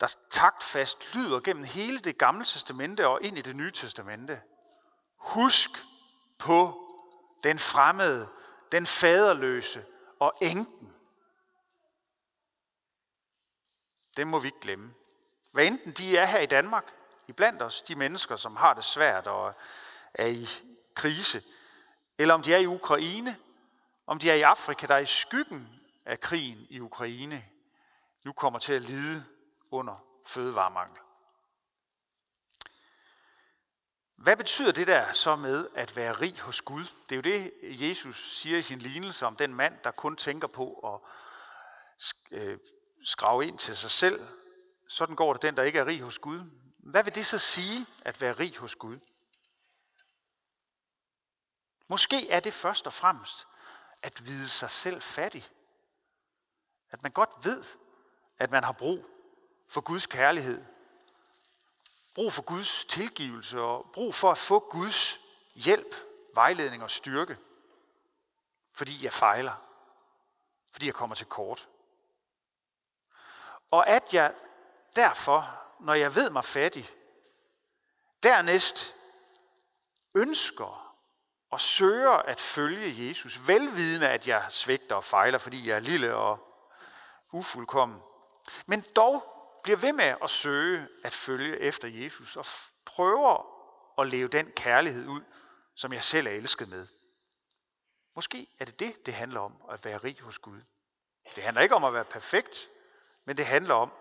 der 0.00 0.16
taktfast 0.30 1.14
lyder 1.14 1.40
gennem 1.40 1.64
hele 1.64 1.98
det 1.98 2.18
gamle 2.18 2.44
testamente 2.44 3.08
og 3.08 3.22
ind 3.22 3.38
i 3.38 3.42
det 3.42 3.56
nye 3.56 3.70
testamente. 3.70 4.42
Husk 5.16 5.70
på 6.38 6.88
den 7.44 7.58
fremmede, 7.58 8.28
den 8.72 8.86
faderløse 8.86 9.84
og 10.20 10.32
enken. 10.40 10.94
Det 14.16 14.26
må 14.26 14.38
vi 14.38 14.48
ikke 14.48 14.60
glemme. 14.60 14.94
Hvad 15.52 15.66
enten 15.66 15.92
de 15.92 16.16
er 16.16 16.24
her 16.24 16.40
i 16.40 16.46
Danmark, 16.46 16.94
i 17.28 17.32
blandt 17.32 17.62
os, 17.62 17.82
de 17.82 17.94
mennesker, 17.94 18.36
som 18.36 18.56
har 18.56 18.74
det 18.74 18.84
svært 18.84 19.26
og 19.26 19.54
er 20.14 20.26
i 20.26 20.48
krise, 20.94 21.42
eller 22.18 22.34
om 22.34 22.42
de 22.42 22.54
er 22.54 22.58
i 22.58 22.66
Ukraine, 22.66 23.36
om 24.06 24.18
de 24.18 24.30
er 24.30 24.34
i 24.34 24.42
Afrika, 24.42 24.86
der 24.86 24.94
er 24.94 24.98
i 24.98 25.06
skyggen 25.06 25.80
af 26.04 26.20
krigen 26.20 26.66
i 26.70 26.80
Ukraine, 26.80 27.44
nu 28.24 28.32
kommer 28.32 28.58
til 28.58 28.72
at 28.72 28.82
lide 28.82 29.24
under 29.70 30.04
fødevaremangel. 30.26 30.98
Hvad 34.16 34.36
betyder 34.36 34.72
det 34.72 34.86
der 34.86 35.12
så 35.12 35.36
med 35.36 35.68
at 35.74 35.96
være 35.96 36.12
rig 36.12 36.40
hos 36.40 36.62
Gud? 36.62 36.84
Det 37.08 37.12
er 37.12 37.16
jo 37.16 37.22
det, 37.22 37.52
Jesus 37.62 38.38
siger 38.38 38.58
i 38.58 38.62
sin 38.62 38.78
lignelse 38.78 39.26
om 39.26 39.36
den 39.36 39.54
mand, 39.54 39.78
der 39.84 39.90
kun 39.90 40.16
tænker 40.16 40.48
på 40.48 40.72
at 40.72 41.00
øh, 42.30 42.58
skrave 43.04 43.46
ind 43.46 43.58
til 43.58 43.76
sig 43.76 43.90
selv. 43.90 44.26
Sådan 44.88 45.16
går 45.16 45.32
det 45.32 45.42
den, 45.42 45.56
der 45.56 45.62
ikke 45.62 45.78
er 45.78 45.86
rig 45.86 46.00
hos 46.00 46.18
Gud. 46.18 46.40
Hvad 46.78 47.04
vil 47.04 47.14
det 47.14 47.26
så 47.26 47.38
sige 47.38 47.86
at 48.00 48.20
være 48.20 48.32
rig 48.32 48.58
hos 48.58 48.76
Gud? 48.76 48.98
Måske 51.88 52.30
er 52.30 52.40
det 52.40 52.54
først 52.54 52.86
og 52.86 52.92
fremmest 52.92 53.46
at 54.06 54.26
vide 54.26 54.48
sig 54.48 54.70
selv 54.70 55.02
fattig. 55.02 55.50
At 56.90 57.02
man 57.02 57.12
godt 57.12 57.30
ved, 57.42 57.64
at 58.38 58.50
man 58.50 58.64
har 58.64 58.72
brug 58.72 59.04
for 59.68 59.80
Guds 59.80 60.06
kærlighed. 60.06 60.64
Brug 62.14 62.32
for 62.32 62.42
Guds 62.42 62.84
tilgivelse 62.84 63.60
og 63.60 63.90
brug 63.92 64.14
for 64.14 64.30
at 64.30 64.38
få 64.38 64.58
Guds 64.70 65.20
hjælp, 65.54 65.94
vejledning 66.34 66.82
og 66.82 66.90
styrke. 66.90 67.38
Fordi 68.72 69.04
jeg 69.04 69.12
fejler. 69.12 69.62
Fordi 70.72 70.86
jeg 70.86 70.94
kommer 70.94 71.16
til 71.16 71.26
kort. 71.26 71.68
Og 73.70 73.88
at 73.88 74.14
jeg 74.14 74.34
derfor, 74.96 75.62
når 75.80 75.94
jeg 75.94 76.14
ved 76.14 76.30
mig 76.30 76.44
fattig, 76.44 76.90
dernæst 78.22 78.94
ønsker 80.14 80.85
og 81.50 81.60
søger 81.60 82.10
at 82.10 82.40
følge 82.40 83.08
Jesus, 83.08 83.48
velvidende 83.48 84.08
at 84.08 84.28
jeg 84.28 84.46
svigter 84.48 84.94
og 84.96 85.04
fejler, 85.04 85.38
fordi 85.38 85.68
jeg 85.68 85.76
er 85.76 85.80
lille 85.80 86.14
og 86.16 86.38
ufuldkommen, 87.32 88.02
men 88.66 88.84
dog 88.96 89.32
bliver 89.62 89.78
ved 89.78 89.92
med 89.92 90.14
at 90.22 90.30
søge 90.30 90.88
at 91.04 91.12
følge 91.12 91.58
efter 91.60 91.88
Jesus 91.88 92.36
og 92.36 92.46
prøver 92.84 93.46
at 94.00 94.06
leve 94.06 94.28
den 94.28 94.50
kærlighed 94.50 95.06
ud, 95.06 95.20
som 95.74 95.92
jeg 95.92 96.02
selv 96.02 96.26
er 96.26 96.30
elsket 96.30 96.68
med. 96.68 96.86
Måske 98.14 98.46
er 98.58 98.64
det 98.64 98.80
det, 98.80 99.06
det 99.06 99.14
handler 99.14 99.40
om 99.40 99.56
at 99.70 99.84
være 99.84 99.98
rig 99.98 100.20
hos 100.20 100.38
Gud. 100.38 100.60
Det 101.34 101.42
handler 101.42 101.62
ikke 101.62 101.74
om 101.74 101.84
at 101.84 101.92
være 101.92 102.04
perfekt, 102.04 102.70
men 103.24 103.36
det 103.36 103.46
handler 103.46 103.74
om 103.74 103.92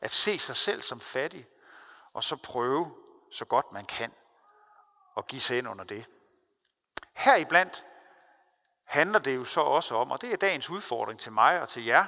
at 0.00 0.12
se 0.12 0.38
sig 0.38 0.56
selv 0.56 0.82
som 0.82 1.00
fattig, 1.00 1.46
og 2.12 2.24
så 2.24 2.36
prøve 2.36 2.94
så 3.32 3.44
godt 3.44 3.72
man 3.72 3.84
kan 3.84 4.12
at 5.16 5.28
give 5.28 5.40
sig 5.40 5.58
ind 5.58 5.68
under 5.68 5.84
det 5.84 6.06
heriblandt 7.26 7.84
handler 8.84 9.18
det 9.18 9.36
jo 9.36 9.44
så 9.44 9.60
også 9.60 9.94
om, 9.94 10.10
og 10.10 10.20
det 10.20 10.32
er 10.32 10.36
dagens 10.36 10.70
udfordring 10.70 11.20
til 11.20 11.32
mig 11.32 11.62
og 11.62 11.68
til 11.68 11.84
jer, 11.84 12.06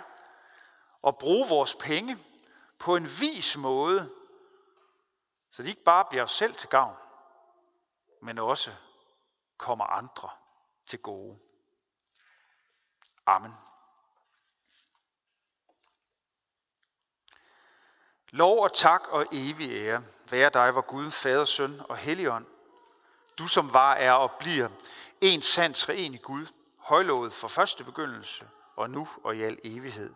at 1.07 1.19
bruge 1.19 1.49
vores 1.49 1.75
penge 1.75 2.19
på 2.79 2.97
en 2.97 3.09
vis 3.21 3.57
måde, 3.57 4.13
så 5.51 5.63
de 5.63 5.69
ikke 5.69 5.85
bare 5.85 6.05
bliver 6.05 6.23
os 6.23 6.33
selv 6.33 6.55
til 6.55 6.69
gavn, 6.69 6.97
men 8.23 8.39
også 8.39 8.71
kommer 9.57 9.85
andre 9.85 10.31
til 10.87 10.99
gode. 10.99 11.39
Amen. 13.27 13.55
Lov 18.31 18.63
og 18.63 18.75
tak 18.75 19.09
og 19.09 19.27
evig 19.33 19.71
ære 19.71 20.05
være 20.31 20.51
dig, 20.51 20.71
hvor 20.71 20.81
Gud, 20.81 21.11
Fader, 21.11 21.45
Søn 21.45 21.81
og 21.89 21.97
Helligånd, 21.97 22.47
du 23.39 23.47
som 23.47 23.75
var, 23.75 23.95
er 23.95 24.13
og 24.13 24.33
bliver 24.33 24.69
en 25.21 25.43
sand 25.43 25.75
treenig 25.75 26.23
Gud, 26.23 26.47
højlovet 26.79 27.33
fra 27.33 27.49
første 27.49 27.85
begyndelse 27.85 28.49
og 28.77 28.91
nu 28.91 29.09
og 29.25 29.37
i 29.37 29.43
al 29.43 29.59
evighed. 29.65 30.15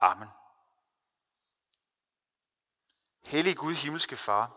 Amen. 0.00 0.28
Hellig 3.24 3.56
Gud, 3.56 3.74
himmelske 3.74 4.16
Far, 4.16 4.50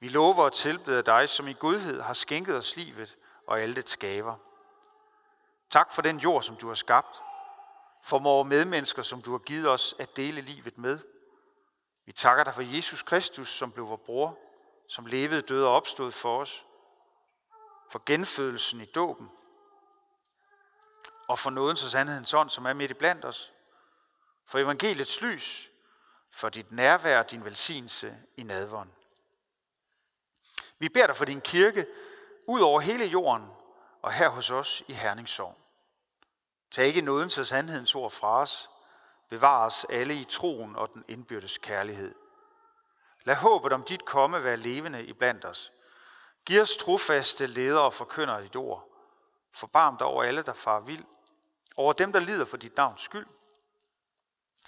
vi 0.00 0.08
lover 0.08 0.44
og 0.44 0.52
tilbeder 0.52 1.02
dig, 1.02 1.28
som 1.28 1.48
i 1.48 1.52
godhed 1.52 2.00
har 2.00 2.12
skænket 2.12 2.56
os 2.56 2.76
livet 2.76 3.16
og 3.46 3.60
alle 3.60 3.74
dets 3.74 3.96
gaver. 3.96 4.36
Tak 5.70 5.92
for 5.92 6.02
den 6.02 6.18
jord, 6.18 6.42
som 6.42 6.56
du 6.56 6.68
har 6.68 6.74
skabt, 6.74 7.20
for 8.02 8.18
vores 8.18 8.48
medmennesker, 8.48 9.02
som 9.02 9.22
du 9.22 9.30
har 9.30 9.38
givet 9.38 9.70
os 9.70 9.94
at 9.98 10.16
dele 10.16 10.40
livet 10.40 10.78
med. 10.78 10.98
Vi 12.06 12.12
takker 12.12 12.44
dig 12.44 12.54
for 12.54 12.62
Jesus 12.62 13.02
Kristus, 13.02 13.48
som 13.48 13.72
blev 13.72 13.88
vor 13.88 13.96
bror, 14.06 14.38
som 14.88 15.06
levede, 15.06 15.42
døde 15.42 15.66
og 15.66 15.74
opstod 15.74 16.12
for 16.12 16.40
os, 16.40 16.66
for 17.90 18.02
genfødelsen 18.06 18.80
i 18.80 18.84
dåben, 18.84 19.30
og 21.28 21.38
for 21.38 21.50
nådens 21.50 21.84
og 21.84 21.90
sandhedens 21.90 22.34
ånd, 22.34 22.50
som 22.50 22.66
er 22.66 22.72
midt 22.72 22.90
i 22.90 22.94
blandt 22.94 23.24
os, 23.24 23.52
for 24.46 24.58
evangeliets 24.58 25.20
lys, 25.22 25.70
for 26.30 26.48
dit 26.48 26.72
nærvær 26.72 27.18
og 27.18 27.30
din 27.30 27.44
velsignelse 27.44 28.16
i 28.36 28.42
nadvånd. 28.42 28.90
Vi 30.78 30.88
beder 30.88 31.06
dig 31.06 31.16
for 31.16 31.24
din 31.24 31.40
kirke 31.40 31.86
ud 32.48 32.60
over 32.60 32.80
hele 32.80 33.04
jorden 33.04 33.48
og 34.02 34.12
her 34.12 34.28
hos 34.28 34.50
os 34.50 34.82
i 34.88 34.92
Herningssorg. 34.92 35.58
Tag 36.70 36.86
ikke 36.86 37.00
nådens 37.00 37.38
og 37.38 37.46
sandhedens 37.46 37.94
ord 37.94 38.10
fra 38.10 38.40
os. 38.40 38.70
Bevar 39.28 39.66
os 39.66 39.86
alle 39.90 40.14
i 40.14 40.24
troen 40.24 40.76
og 40.76 40.94
den 40.94 41.04
indbyrdes 41.08 41.58
kærlighed. 41.58 42.14
Lad 43.24 43.34
håbet 43.34 43.72
om 43.72 43.82
dit 43.82 44.04
komme 44.04 44.44
være 44.44 44.56
levende 44.56 45.04
i 45.04 45.12
blandt 45.12 45.44
os. 45.44 45.72
Giv 46.46 46.60
os 46.60 46.76
trofaste 46.76 47.46
ledere 47.46 47.84
og 47.84 47.94
forkynder 47.94 48.40
dit 48.40 48.56
ord. 48.56 48.88
Forbarm 49.52 49.96
dig 49.96 50.06
over 50.06 50.22
alle, 50.24 50.42
der 50.42 50.52
far 50.52 50.80
vild. 50.80 51.04
Over 51.76 51.92
dem, 51.92 52.12
der 52.12 52.20
lider 52.20 52.44
for 52.44 52.56
dit 52.56 52.76
navns 52.76 53.02
skyld 53.02 53.26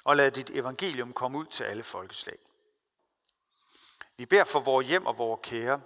og 0.05 0.17
lad 0.17 0.31
dit 0.31 0.51
evangelium 0.51 1.13
komme 1.13 1.39
ud 1.39 1.45
til 1.45 1.65
alle 1.65 1.83
folkeslag. 1.83 2.39
Vi 4.17 4.27
beder 4.27 4.45
for 4.45 4.61
vores 4.61 4.87
hjem 4.87 5.07
og 5.07 5.19
vores 5.19 5.41
kære, 5.43 5.81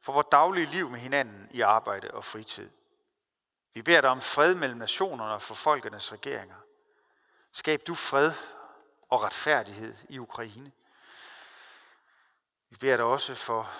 for 0.00 0.12
vores 0.12 0.26
daglige 0.32 0.66
liv 0.66 0.90
med 0.90 1.00
hinanden 1.00 1.48
i 1.50 1.60
arbejde 1.60 2.10
og 2.10 2.24
fritid. 2.24 2.70
Vi 3.74 3.82
beder 3.82 4.00
dig 4.00 4.10
om 4.10 4.20
fred 4.20 4.54
mellem 4.54 4.78
nationerne 4.78 5.34
og 5.34 5.42
for 5.42 5.54
folkenes 5.54 6.12
regeringer. 6.12 6.56
Skab 7.52 7.86
du 7.86 7.94
fred 7.94 8.32
og 9.08 9.22
retfærdighed 9.22 9.94
i 10.08 10.18
Ukraine. 10.18 10.72
Vi 12.70 12.76
beder 12.76 12.96
dig 12.96 13.04
også 13.04 13.34
for, 13.34 13.72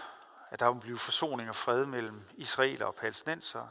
at 0.51 0.61
der 0.61 0.71
vil 0.71 0.81
blive 0.81 0.99
forsoning 0.99 1.49
og 1.49 1.57
fred 1.57 1.87
mellem 1.87 2.29
israeler 2.35 2.87
og 2.87 2.95
palæstinenser. 2.95 3.67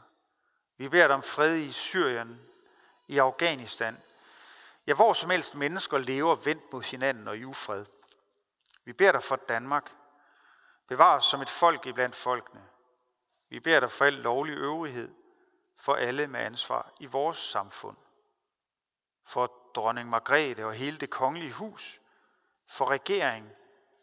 Vi 0.76 0.88
beder 0.88 1.06
dig 1.06 1.16
om 1.16 1.22
fred 1.22 1.56
i 1.56 1.72
Syrien, 1.72 2.40
i 3.08 3.18
Afghanistan, 3.18 3.96
Ja, 4.86 4.94
hvor 4.94 5.12
som 5.12 5.30
helst 5.30 5.54
mennesker 5.54 5.98
lever 5.98 6.34
vendt 6.34 6.72
mod 6.72 6.82
hinanden 6.82 7.28
og 7.28 7.36
i 7.36 7.44
ufred. 7.44 7.86
Vi 8.84 8.92
beder 8.92 9.12
dig 9.12 9.22
for 9.22 9.36
Danmark. 9.36 9.92
Bevar 10.88 11.16
os 11.16 11.24
som 11.24 11.42
et 11.42 11.50
folk 11.50 11.86
iblandt 11.86 12.16
folkene. 12.16 12.64
Vi 13.48 13.60
beder 13.60 13.80
dig 13.80 13.90
for 13.90 14.04
al 14.04 14.12
lovlig 14.12 14.56
øvrighed. 14.56 15.14
for 15.78 15.94
alle 15.94 16.26
med 16.26 16.40
ansvar 16.40 16.92
i 17.00 17.06
vores 17.06 17.38
samfund. 17.38 17.96
For 19.24 19.52
dronning 19.74 20.08
Margrethe 20.08 20.66
og 20.66 20.74
hele 20.74 20.98
det 20.98 21.10
kongelige 21.10 21.52
hus, 21.52 22.00
for 22.66 22.90
regering, 22.90 23.52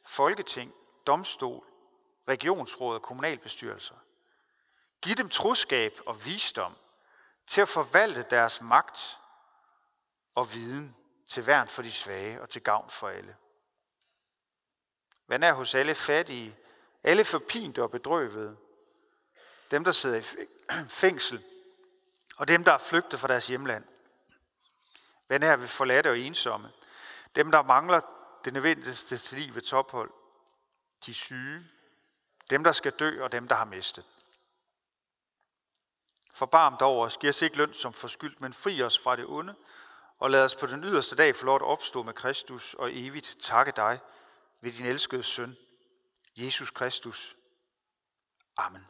folketing, 0.06 0.74
domstol, 1.08 1.66
regionsråd 2.28 2.96
og 2.96 3.02
kommunalbestyrelser. 3.02 3.96
Giv 5.02 5.16
dem 5.16 5.30
troskab 5.30 6.00
og 6.06 6.26
visdom 6.26 6.76
til 7.48 7.62
at 7.62 7.70
forvalte 7.70 8.26
deres 8.30 8.62
magt 8.62 9.18
og 10.36 10.54
viden 10.54 10.96
til 11.28 11.48
værn 11.48 11.68
for 11.68 11.82
de 11.82 11.92
svage 11.92 12.42
og 12.42 12.50
til 12.50 12.64
gavn 12.64 12.90
for 12.90 13.10
alle. 13.10 13.36
Hvad 15.26 15.40
er 15.40 15.54
hos 15.54 15.76
alle 15.76 15.96
fattige, 15.96 16.58
alle 17.04 17.26
forpinte 17.26 17.84
og 17.84 17.92
bedrøvede, 17.92 18.58
dem 19.72 19.84
der 19.84 19.92
sidder 19.92 20.18
i 20.18 20.48
fængsel, 21.04 21.44
og 22.38 22.48
dem 22.48 22.64
der 22.64 22.72
er 22.72 22.78
flygtet 22.78 23.20
fra 23.20 23.28
deres 23.28 23.48
hjemland. 23.48 23.86
Hvad 25.28 25.44
er 25.44 25.56
ved 25.56 25.68
forladte 25.68 26.10
og 26.10 26.20
ensomme, 26.20 26.72
dem 27.36 27.52
der 27.52 27.64
mangler 27.64 28.02
det 28.46 28.54
nødvendigste 28.54 29.18
til 29.18 29.38
livets 29.38 29.74
ophold, 29.74 30.12
de 31.06 31.14
syge, 31.14 31.60
dem 32.50 32.64
der 32.64 32.72
skal 32.72 32.92
dø 32.92 33.24
og 33.24 33.32
dem 33.32 33.48
der 33.48 33.56
har 33.56 33.66
mistet. 33.66 34.06
Forbarm 36.34 36.78
dog 36.80 37.00
os, 37.00 37.18
giv 37.18 37.30
os 37.30 37.42
ikke 37.42 37.58
løn 37.58 37.74
som 37.74 37.94
forskyldt, 37.94 38.42
men 38.42 38.54
fri 38.54 38.82
os 38.82 39.00
fra 39.00 39.16
det 39.16 39.26
onde, 39.28 39.56
og 40.20 40.32
lad 40.32 40.46
os 40.46 40.56
på 40.56 40.66
den 40.66 40.84
yderste 40.84 41.16
dag 41.16 41.36
få 41.36 41.46
lov 41.46 41.56
at 41.56 41.62
opstå 41.62 42.04
med 42.04 42.14
Kristus 42.14 42.74
og 42.74 42.90
evigt 42.94 43.38
takke 43.40 43.72
dig 43.76 44.00
ved 44.62 44.72
din 44.72 44.86
elskede 44.86 45.24
søn, 45.24 45.58
Jesus 46.36 46.72
Kristus. 46.72 47.36
Amen. 48.58 48.88